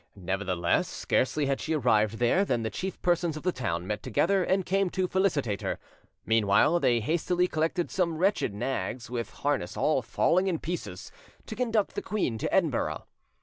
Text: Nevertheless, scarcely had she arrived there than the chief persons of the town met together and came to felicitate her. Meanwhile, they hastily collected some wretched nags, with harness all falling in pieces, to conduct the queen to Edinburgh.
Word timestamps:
Nevertheless, 0.15 0.87
scarcely 0.87 1.45
had 1.45 1.61
she 1.61 1.75
arrived 1.75 2.17
there 2.17 2.43
than 2.43 2.63
the 2.63 2.71
chief 2.71 2.99
persons 3.03 3.37
of 3.37 3.43
the 3.43 3.51
town 3.51 3.85
met 3.85 4.01
together 4.01 4.43
and 4.43 4.65
came 4.65 4.89
to 4.89 5.07
felicitate 5.07 5.61
her. 5.61 5.77
Meanwhile, 6.25 6.79
they 6.79 7.01
hastily 7.01 7.45
collected 7.47 7.91
some 7.91 8.17
wretched 8.17 8.51
nags, 8.51 9.11
with 9.11 9.29
harness 9.29 9.77
all 9.77 10.01
falling 10.01 10.47
in 10.47 10.57
pieces, 10.57 11.11
to 11.45 11.55
conduct 11.55 11.93
the 11.93 12.01
queen 12.01 12.39
to 12.39 12.51
Edinburgh. 12.51 13.03